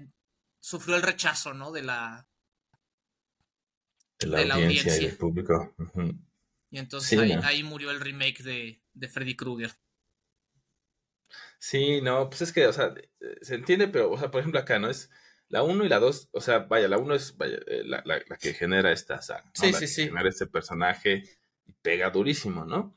[0.66, 1.72] sufrió el rechazo, ¿no?
[1.72, 2.28] De la,
[4.18, 5.76] de la, audiencia, y del público.
[6.72, 9.72] Y entonces ahí, murió el remake de, de Freddy Krueger.
[11.68, 12.94] Sí, no, pues es que, o sea,
[13.42, 14.88] se entiende, pero, o sea, por ejemplo, acá, ¿no?
[14.88, 15.10] Es
[15.50, 18.54] la 1 y la 2, o sea, vaya, la 1 es eh, la, la, que
[18.54, 20.06] genera esta saga, Sí, sí, sí.
[20.06, 21.24] Genera este personaje
[21.66, 22.96] y pega durísimo, ¿no?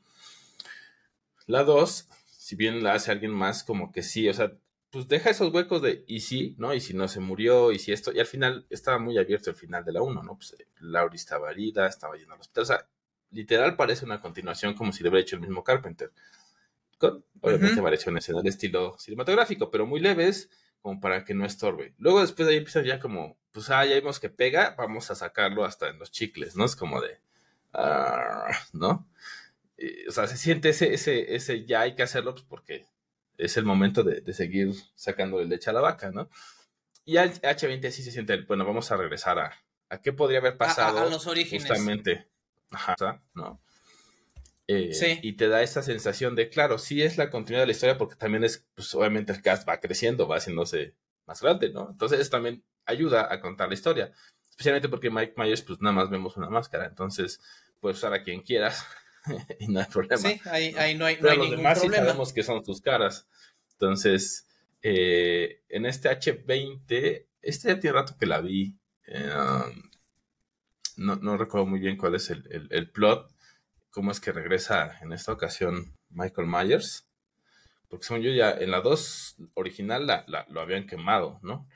[1.47, 4.53] La 2, si bien la hace alguien más, como que sí, o sea,
[4.91, 6.71] pues deja esos huecos de y si, ¿no?
[6.75, 9.55] Y si no se murió, y si esto, y al final estaba muy abierto el
[9.55, 10.35] final de la 1, ¿no?
[10.35, 12.87] Pues eh, Laurie estaba herida, estaba yendo al hospital, o sea,
[13.31, 16.11] literal parece una continuación como si lo hubiera hecho el mismo Carpenter.
[16.99, 21.95] Con, obviamente, variaciones en el estilo cinematográfico, pero muy leves, como para que no estorbe.
[21.97, 25.15] Luego, después de ahí empiezan ya como, pues, ah, ya vimos que pega, vamos a
[25.15, 26.65] sacarlo hasta en los chicles, ¿no?
[26.65, 27.19] Es como de,
[27.73, 29.07] ah, ¿no?
[30.07, 32.85] o sea, se siente ese, ese, ese ya hay que hacerlo, pues, porque
[33.37, 36.29] es el momento de, de seguir sacándole leche a la vaca, ¿no?
[37.05, 39.53] Y H20 sí se siente, bueno, vamos a regresar a,
[39.89, 40.99] a qué podría haber pasado.
[40.99, 41.67] A, los orígenes.
[41.67, 42.27] Justamente.
[42.69, 42.95] Ajá,
[43.33, 43.59] ¿no?
[44.71, 45.19] Eh, sí.
[45.23, 48.15] Y te da esa sensación de, claro, sí es la continuidad de la historia porque
[48.15, 50.93] también es, pues obviamente el cast va creciendo, va haciéndose
[51.25, 51.89] más grande, ¿no?
[51.89, 54.11] Entonces eso también ayuda a contar la historia.
[54.47, 56.85] Especialmente porque Mike Myers, pues nada más vemos una máscara.
[56.85, 57.41] Entonces,
[57.79, 58.85] puedes usar a quien quieras
[59.59, 60.21] y no hay problema.
[60.21, 63.27] Sí, ahí, ahí no hay, Pero no los demás sí sabemos que son sus caras.
[63.71, 64.47] Entonces,
[64.83, 68.75] eh, en este H20, este ya tiene rato que la vi.
[69.07, 69.89] Eh, um,
[70.97, 73.33] no, no, recuerdo muy bien cuál es el, el, plot,
[73.91, 77.05] cómo es que regresa en esta ocasión Michael Myers.
[77.89, 81.67] Porque según yo ya en la 2 original la, la, lo habían quemado, ¿no?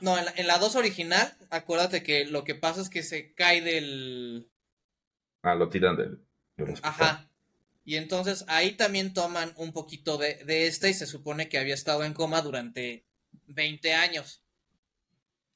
[0.00, 4.48] No, en la, 2 original, acuérdate que lo que pasa es que se cae del...
[5.42, 6.24] Ah, lo tiran del...
[6.82, 7.28] Ajá.
[7.84, 11.74] Y entonces ahí también toman un poquito de, de esta y se supone que había
[11.74, 13.04] estado en coma durante
[13.48, 14.42] 20 años.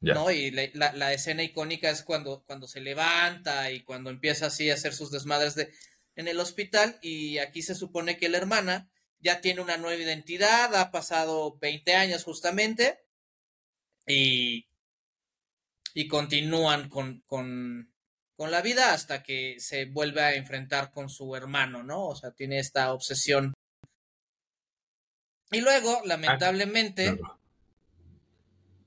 [0.04, 0.30] ¿No?
[0.30, 4.74] Y la, la, escena icónica es cuando, cuando se levanta y cuando empieza así a
[4.74, 5.72] hacer sus desmadres de,
[6.16, 8.90] en el hospital y aquí se supone que la hermana
[9.20, 13.04] ya tiene una nueva identidad, ha pasado 20 años justamente
[14.06, 14.66] y,
[15.94, 17.92] y continúan con, con,
[18.36, 22.08] con la vida hasta que se vuelve a enfrentar con su hermano, ¿no?
[22.08, 23.54] O sea, tiene esta obsesión.
[25.50, 27.18] Y luego, ah, lamentablemente,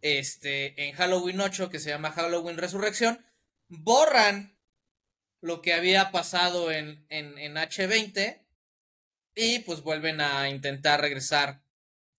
[0.01, 3.23] este, en Halloween 8, que se llama Halloween Resurrección,
[3.67, 4.57] borran
[5.41, 8.41] lo que había pasado en, en, en H20
[9.35, 11.61] y pues vuelven a intentar regresar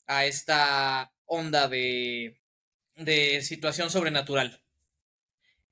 [0.07, 2.41] a esta onda de,
[2.97, 4.63] de situación sobrenatural.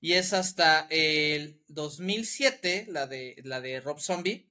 [0.00, 4.50] Y es hasta el 2007, la de, la de Rob Zombie,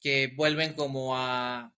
[0.00, 1.75] que vuelven como a,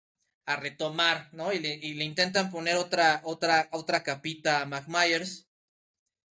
[0.48, 1.52] a retomar, ¿no?
[1.52, 5.46] Y le, y le, intentan poner otra, otra, otra capita a Mac Myers.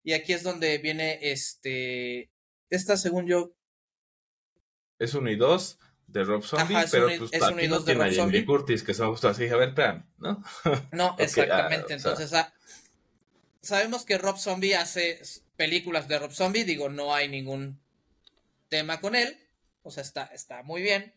[0.04, 2.30] Y aquí es donde viene este.
[2.70, 3.56] Esta, según yo.
[5.00, 8.46] Es uno y dos de Rob Zombie, pero pues es aquí no tiene a Jamie
[8.46, 10.44] Curtis, que son justo así, a ver, espérame, ¿no?
[10.92, 11.94] No, exactamente.
[11.94, 12.54] Entonces, ah,
[13.62, 15.20] sabemos que Rob Zombie hace
[15.56, 17.80] películas de Rob Zombie, digo, no hay ningún
[18.68, 19.36] tema con él.
[19.82, 21.12] O sea, está, está muy bien.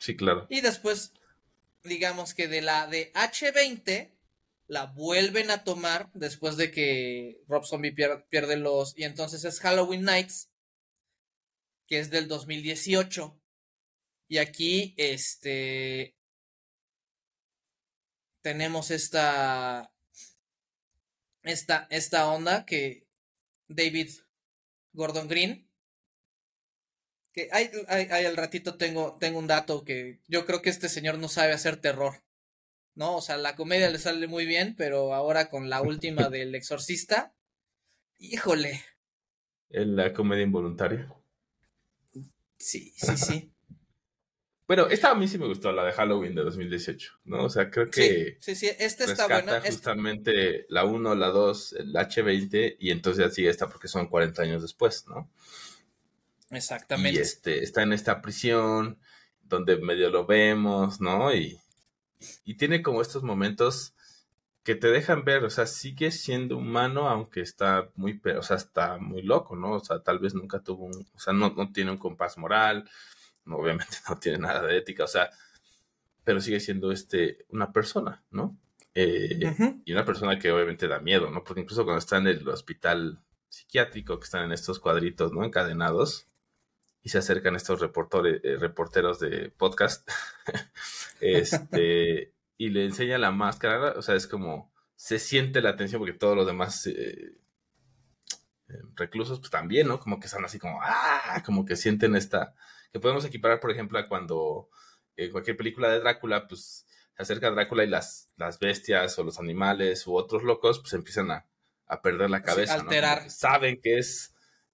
[0.00, 0.46] Sí, claro.
[0.48, 1.12] Y después,
[1.84, 4.10] digamos que de la de H20,
[4.66, 8.96] la vuelven a tomar después de que Rob Zombie pierde, los...
[8.96, 10.50] Y entonces es Halloween Nights,
[11.86, 13.38] que es del 2018.
[14.28, 16.16] Y aquí, este...
[18.40, 19.92] Tenemos esta...
[21.42, 23.06] Esta, esta onda que
[23.68, 24.10] David
[24.92, 25.69] Gordon Green
[27.32, 31.18] que hay, hay, al ratito tengo, tengo un dato que yo creo que este señor
[31.18, 32.22] no sabe hacer terror.
[32.96, 33.16] ¿No?
[33.16, 37.32] O sea, la comedia le sale muy bien, pero ahora con la última del exorcista,
[38.18, 38.84] híjole.
[39.68, 41.12] ¿La comedia involuntaria?
[42.58, 43.52] Sí, sí, sí.
[44.70, 47.46] Bueno, esta a mí sí me gustó, la de Halloween de 2018, ¿no?
[47.46, 48.36] O sea, creo que.
[48.38, 48.76] Sí, sí, sí.
[48.78, 49.60] esta está buena.
[49.60, 54.42] Justamente la 1, la 2, el H20, y entonces ya sigue esta porque son 40
[54.42, 55.28] años después, ¿no?
[56.50, 57.18] Exactamente.
[57.18, 58.98] Y este, está en esta prisión
[59.42, 61.34] donde medio lo vemos, ¿no?
[61.34, 61.58] Y,
[62.44, 63.94] y tiene como estos momentos
[64.62, 68.98] que te dejan ver, o sea, sigue siendo humano, aunque está muy, o sea, está
[68.98, 69.72] muy loco, ¿no?
[69.72, 72.88] O sea, tal vez nunca tuvo un, o sea, no, no tiene un compás moral,
[73.46, 75.30] obviamente no tiene nada de ética, o sea,
[76.24, 78.56] pero sigue siendo este, una persona, ¿no?
[78.94, 79.40] Eh,
[79.84, 81.42] y una persona que obviamente da miedo, ¿no?
[81.44, 85.44] Porque incluso cuando está en el hospital psiquiátrico, que están en estos cuadritos, ¿no?
[85.44, 86.26] Encadenados,
[87.02, 90.08] y se acercan estos eh, reporteros de podcast
[91.20, 96.12] este, y le enseña la máscara, o sea, es como se siente la tensión porque
[96.12, 97.38] todos los demás eh,
[98.68, 99.98] eh, reclusos pues también, ¿no?
[99.98, 102.54] Como que están así como, ah, como que sienten esta,
[102.92, 104.68] que podemos equiparar, por ejemplo, a cuando
[105.16, 106.86] en cualquier película de Drácula, pues
[107.16, 111.30] se acerca Drácula y las, las bestias o los animales u otros locos, pues empiezan
[111.30, 111.46] a,
[112.02, 113.30] perder la cabeza, alterar.
[113.30, 114.29] Saben que es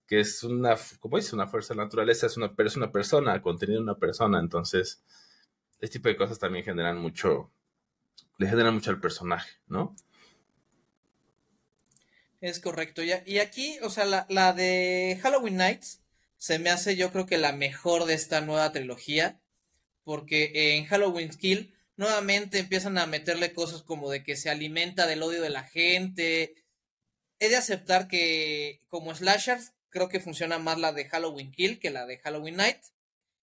[0.07, 3.79] que es una, como dice, una fuerza de naturaleza, es una, es una persona, contenido
[3.79, 5.03] de una persona, entonces,
[5.81, 7.51] este tipo de cosas también generan mucho,
[8.38, 9.95] le generan mucho al personaje, ¿no?
[12.40, 13.03] Es correcto.
[13.03, 16.01] Y aquí, o sea, la, la de Halloween Nights
[16.37, 19.40] se me hace yo creo que la mejor de esta nueva trilogía,
[20.05, 25.23] porque en Halloween Kill nuevamente empiezan a meterle cosas como de que se alimenta del
[25.23, 26.55] odio de la gente.
[27.38, 31.90] He de aceptar que como slashers creo que funciona más la de Halloween Kill que
[31.90, 32.82] la de Halloween Night.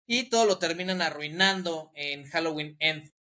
[0.07, 3.13] y todo lo terminan arruinando en Halloween End.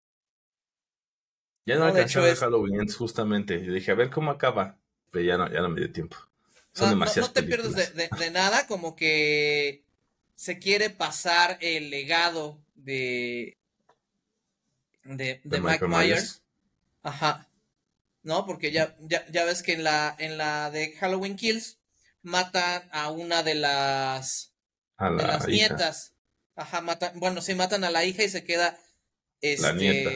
[1.65, 3.55] Ya no, alcanzó Halloween End justamente.
[3.55, 4.77] Y dije, a ver cómo acaba.
[5.11, 6.15] Pero ya no, ya no me dio tiempo.
[6.71, 9.83] Son no, no, te pierdes de, nada, como que
[10.35, 13.57] se quiere pasar el legado de,
[15.03, 16.41] de, de, Mike Myers.
[17.03, 17.49] Ajá.
[18.23, 18.45] ¿No?
[18.45, 21.77] Porque ya, ya, ya, ves que en la, en la de Halloween Kills
[22.21, 24.53] matan a una de las,
[24.99, 26.13] de las nietas.
[26.56, 28.80] Ajá, matan, bueno, sí, matan a la hija y se queda
[29.41, 30.12] este, la nieta.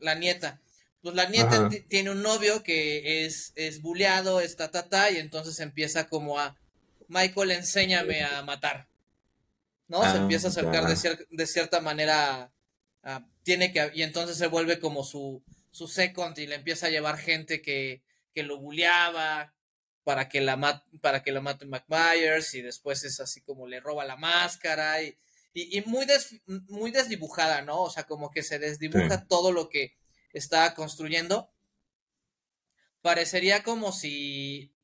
[0.00, 0.60] La nieta.
[1.02, 5.60] Pues la nieta tiene un novio que es, es buleado, es ta, ta, y entonces
[5.60, 6.56] empieza como a,
[7.08, 8.88] Michael, enséñame a matar.
[9.86, 10.02] ¿No?
[10.02, 12.52] se ah, empieza a acercar de, de, cierta manera,
[13.42, 17.16] tiene que, y entonces se vuelve como su, su second y le empieza a llevar
[17.16, 18.02] gente que,
[18.34, 19.54] que lo buleaba
[20.08, 24.06] para que la para que lo mate McMyers y después es así como le roba
[24.06, 25.18] la máscara y,
[25.52, 26.06] y, muy,
[26.46, 27.82] muy desdibujada, ¿no?
[27.82, 29.98] O sea, como que se desdibuja todo lo que
[30.32, 31.52] estaba construyendo,
[33.02, 34.74] parecería como si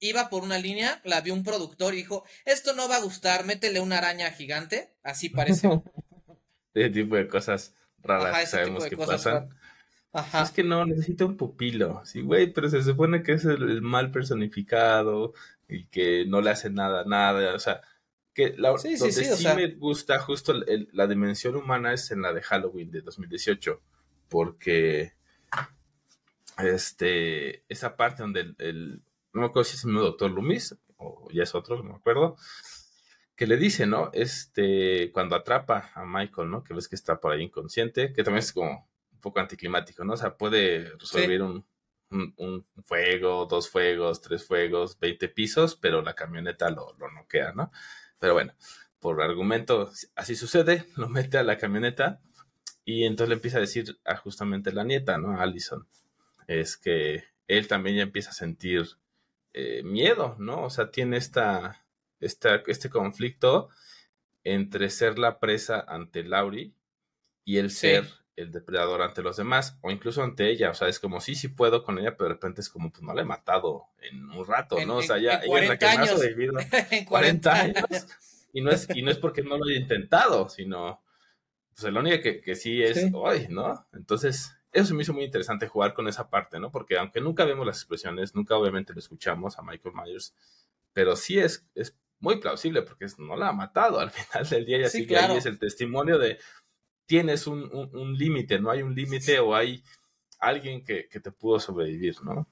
[0.00, 3.44] iba por una línea, la vio un productor y dijo, esto no va a gustar,
[3.44, 5.68] métele una araña gigante, así parece.
[6.74, 9.56] Ese tipo de cosas raras sabemos que pasan.
[10.14, 14.12] Es que no, necesita un pupilo, sí, güey, pero se supone que es el, mal
[14.12, 15.34] personificado
[15.68, 17.80] y que no le hace nada, nada, o sea,
[18.32, 20.54] que la, sí, donde sí, me gusta justo
[20.92, 23.80] la dimensión humana es en la de Halloween de 2018
[24.28, 25.12] porque
[26.58, 31.28] este, esa parte donde el, no me acuerdo si es el mismo doctor Loomis o
[31.32, 32.36] ya es otro, no me acuerdo,
[33.36, 34.10] que le dice, ¿no?
[34.12, 36.62] Este, cuando atrapa a Michael, ¿no?
[36.62, 38.88] Que ves que está por ahí inconsciente, que también es como
[39.24, 40.12] poco anticlimático, ¿no?
[40.12, 41.66] O sea, puede resolver un,
[42.10, 47.72] un, fuego, dos fuegos, tres fuegos, 20 pisos, pero la camioneta lo, lo noquea, ¿no?
[48.18, 48.54] Pero bueno,
[49.00, 52.20] por argumento, así sucede, lo mete a la camioneta
[52.84, 55.40] y entonces le empieza a decir a justamente la nieta, ¿no?
[55.40, 55.88] Allison,
[56.46, 58.86] es que él también ya empieza a sentir
[59.54, 60.64] eh, miedo, ¿no?
[60.64, 61.82] O sea, tiene esta,
[62.20, 63.70] esta, este conflicto
[64.42, 66.74] entre ser la presa ante Laurie
[67.44, 70.70] y el ser el depredador ante los demás, o incluso ante ella.
[70.70, 73.02] O sea, es como, sí, sí puedo con ella, pero de repente es como, pues
[73.02, 74.96] no la he matado en un rato, ¿no?
[74.96, 76.00] o sea, ya ella es la que años.
[76.00, 76.54] más ha sobrevivido.
[76.90, 78.06] en 40 años.
[78.52, 81.02] Y no, es, y no es porque no lo haya intentado, sino
[81.70, 83.86] pues el único que, que sí es hoy, ¿no?
[83.92, 86.70] Entonces, eso se me hizo muy interesante jugar con esa parte, ¿no?
[86.70, 90.34] Porque aunque nunca vemos las expresiones, nunca obviamente lo escuchamos a Michael Myers,
[90.92, 94.78] pero sí es, es muy plausible porque no la ha matado al final del día
[94.78, 96.38] y así que ahí es el testimonio de
[97.06, 99.82] tienes un, un, límite, no hay un límite o hay
[100.38, 102.48] alguien que, que, te pudo sobrevivir, ¿no?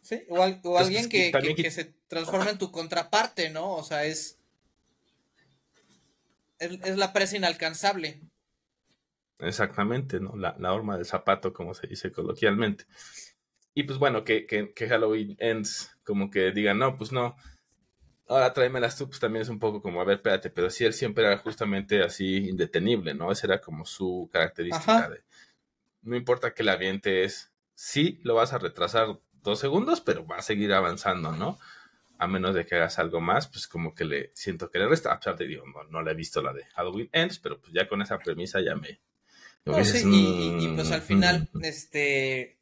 [0.00, 3.74] Sí, o, alguien pues, que, que, se transforma en tu contraparte, ¿no?
[3.74, 4.38] O sea, es,
[6.58, 8.20] es, es la presa inalcanzable.
[9.38, 10.36] Exactamente, ¿no?
[10.36, 12.84] La, la, horma del zapato, como se dice coloquialmente.
[13.74, 17.36] Y pues bueno, que, que, que, Halloween Ends, como que digan, no, pues no,
[18.28, 20.94] ahora tráemelas tú, pues también es un poco como, a ver, espérate, pero sí, él
[20.94, 23.30] siempre era justamente así indetenible, ¿no?
[23.30, 25.22] Esa era como su característica de,
[26.02, 30.42] no importa que la avientes, sí, lo vas a retrasar dos segundos, pero va a
[30.42, 31.58] seguir avanzando, ¿no?
[32.18, 35.12] A menos de que hagas algo más, pues como que le siento que le resta.
[35.12, 37.72] A pesar de, digo, no, no la he visto la de Halloween Ends, pero pues
[37.72, 39.00] ya con esa premisa ya me,
[39.66, 42.58] y, pues al final, este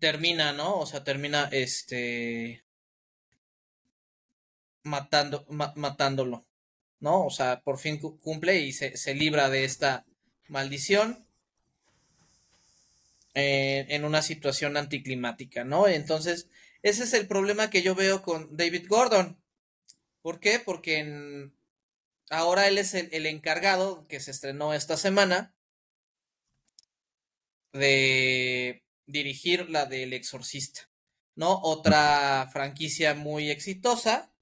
[0.00, 0.78] termina, ¿no?
[0.78, 2.64] O sea, termina este
[4.86, 6.46] matando, matándolo,
[7.00, 7.26] ¿no?
[7.26, 10.06] O sea, por fin cumple y se, se libra de esta
[10.48, 11.26] maldición
[13.34, 15.88] eh, en una situación anticlimática, ¿no?
[15.88, 16.48] Entonces,
[16.82, 19.38] ese es el problema que yo veo con David Gordon.
[20.22, 20.58] ¿Por qué?
[20.58, 21.50] Porque
[22.30, 25.54] ahora él es el, encargado que se estrenó esta semana
[27.72, 30.88] de dirigir la del exorcista,
[31.34, 31.60] ¿no?
[31.62, 34.32] Otra franquicia muy exitosa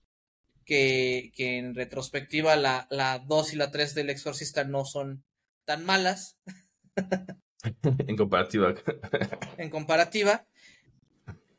[0.64, 5.24] que, que en retrospectiva la, la 2 y la 3 del exorcista no son
[5.64, 6.38] tan malas.
[8.06, 8.74] en comparativa.
[9.58, 10.46] en comparativa.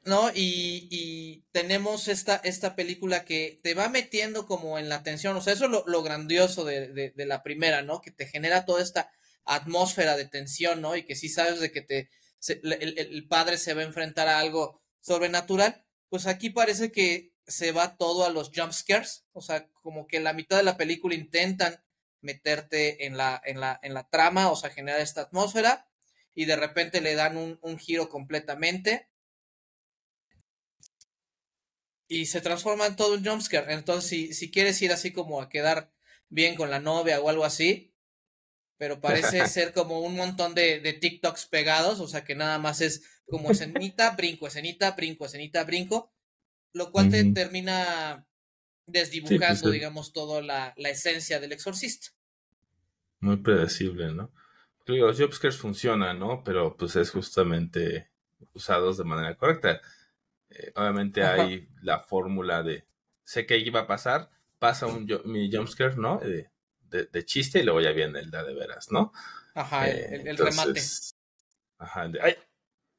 [0.06, 0.30] ¿no?
[0.36, 5.42] Y, y, tenemos esta, esta película que te va metiendo como en la tensión, o
[5.42, 8.02] sea, eso es lo, grandioso de, de, la primera, ¿no?
[8.02, 9.12] Que te genera toda esta
[9.46, 10.96] atmósfera de tensión, ¿no?
[10.96, 12.10] Y que sí sabes de que te,
[12.48, 17.72] el, el, padre se va a enfrentar a algo sobrenatural, pues aquí parece que se
[17.72, 21.16] va todo a los jump scares, o sea, como que la mitad de la película
[21.16, 21.84] intentan
[22.22, 25.88] meterte en la, en la, en la trama, o sea, generar esta atmósfera,
[26.34, 29.10] y de repente le dan un, un giro completamente
[32.08, 33.74] y se transforma en todo un jumpscare.
[33.74, 35.92] Entonces, si, si quieres ir así como a quedar
[36.30, 37.96] bien con la novia o algo así,
[38.78, 42.82] pero parece ser como un montón de, de TikToks pegados, o sea que nada más
[42.82, 46.12] es como escenita, brinco, escenita, brinco, escenita, brinco,
[46.76, 48.28] lo cual te termina
[48.84, 52.08] pues, desdibujando, digamos, toda la, la, esencia del exorcista.
[53.22, 54.32] Muy predecible, ¿no?
[54.86, 56.44] los jumpscares funcionan, ¿no?
[56.44, 58.10] Pero pues es justamente
[58.54, 59.82] usados de manera correcta.
[60.50, 62.86] Eh, obviamente hay la fórmula de
[63.24, 66.20] sé que iba a pasar, pasa un mi jumpscare, ¿no?
[66.20, 66.50] De,
[67.12, 69.12] de, chiste y luego ya viene el de veras, ¿no?
[69.56, 70.82] Ajá, el, eh, remate.
[71.80, 72.38] Ajá, de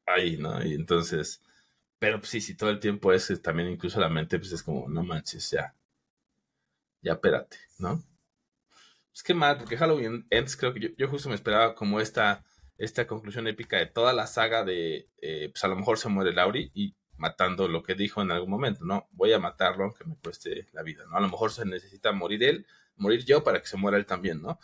[0.06, 0.64] ay, ¿no?
[0.64, 1.42] Y entonces,
[1.98, 4.88] pero pues sí, si todo el tiempo es también incluso la mente, pues es como,
[4.88, 5.74] no manches, ya,
[7.02, 8.02] ya espérate, ¿no?
[9.14, 12.44] Es que mal, porque Halloween Ends creo que yo, yo, justo me esperaba como esta,
[12.76, 16.34] esta conclusión épica de toda la saga de, eh, pues a lo mejor se muere
[16.34, 19.08] Lauri y matando lo que dijo en algún momento, ¿no?
[19.12, 21.16] Voy a matarlo aunque me cueste la vida, ¿no?
[21.16, 22.66] A lo mejor se necesita morir él,
[22.96, 24.58] morir yo para que se muera él también, ¿no?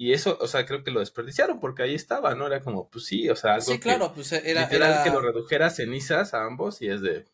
[0.00, 2.46] Y eso, o sea, creo que lo desperdiciaron porque ahí estaba, ¿no?
[2.46, 5.02] Era como, pues sí, o sea, algo sí, claro, pues era, era...
[5.02, 7.26] que lo redujera a cenizas a ambos y es de,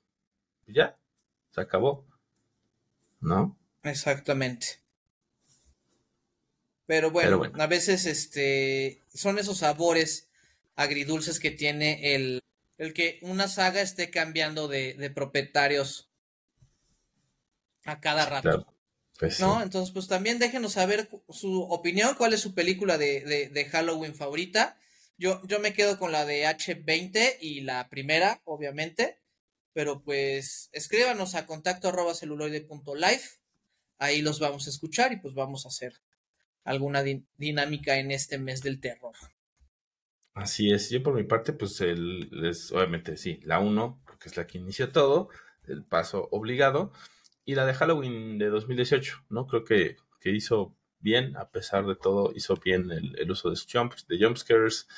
[0.67, 0.97] ya,
[1.51, 2.07] se acabó,
[3.21, 3.55] ¿no?
[3.83, 4.79] Exactamente.
[6.87, 10.31] Pero bueno, a veces este son esos sabores
[10.75, 12.43] agridulces que tiene el,
[12.79, 16.09] el que una saga esté cambiando de, propietarios
[17.85, 18.74] a cada rato.
[19.19, 19.63] Pues ¿No?
[19.63, 24.77] Entonces, pues también déjenos saber su opinión, cuál es su película de, de, Halloween favorita.
[25.17, 29.19] Yo, yo me quedo con la de H20 y la primera, obviamente.
[29.73, 33.31] Pero pues escríbanos a contacto arroba life
[33.99, 35.95] Ahí los vamos a escuchar y pues vamos a hacer
[36.65, 37.03] alguna
[37.37, 39.15] dinámica en este mes del terror.
[40.35, 44.37] Así es, yo por mi parte, pues el, es obviamente sí, la 1, porque es
[44.37, 45.29] la que inició todo,
[45.67, 46.93] el paso obligado,
[47.45, 49.47] y la de Halloween de 2018, ¿no?
[49.47, 54.07] Creo que, que hizo bien, a pesar de todo, hizo bien el, uso de jumps,
[54.09, 54.89] de jumpscares,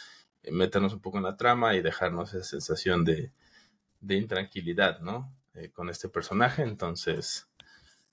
[0.43, 3.33] eh, meternos un poco en la trama y dejarnos esa sensación de,
[4.01, 5.35] de intranquilidad, ¿no?
[5.55, 7.49] Eh, con este personaje, entonces,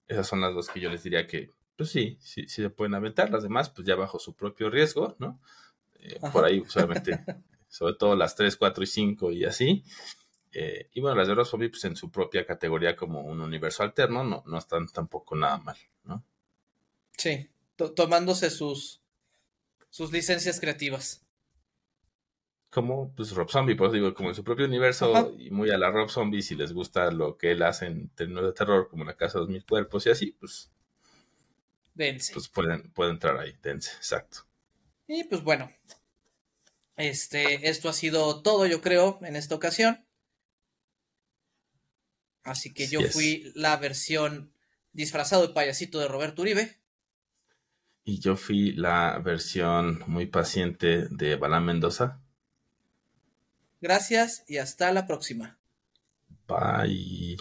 [0.07, 2.93] esas son las dos que yo les diría que pues sí, sí, sí se pueden
[2.93, 3.29] aventar.
[3.31, 5.39] Las demás, pues ya bajo su propio riesgo, ¿no?
[5.99, 7.23] Eh, por ahí, solamente,
[7.67, 9.83] sobre todo las 3, 4 y 5 y así.
[10.53, 14.23] Eh, y bueno, las de Ross pues en su propia categoría como un universo alterno,
[14.23, 16.23] no, no están tampoco nada mal, ¿no?
[17.17, 17.49] Sí,
[17.95, 19.01] tomándose sus,
[19.89, 21.25] sus licencias creativas.
[22.69, 25.91] Como, pues, Rob Zombie, pues digo, como en su propio universo y muy a la
[25.91, 29.15] Rob Zombie, si les gusta lo que él hace en términos de terror, como la
[29.15, 30.71] Casa de los Mil Cuerpos y así, pues
[31.93, 32.33] dense.
[32.33, 34.39] Pues pueden, pueden entrar ahí, dense, exacto.
[35.07, 35.71] Y pues bueno,
[36.95, 40.03] este, esto ha sido todo, yo creo, en esta ocasión.
[42.43, 44.51] Así que yo fui la versión
[44.91, 46.77] disfrazado de payasito de Roberto Uribe.
[48.03, 52.21] Y yo fui la versión muy paciente de Balán Mendoza.
[53.79, 55.57] Gracias y hasta la próxima.
[56.47, 57.37] Bye.